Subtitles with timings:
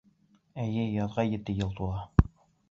[0.63, 2.33] —Эйе, яҙға ете йыл тула.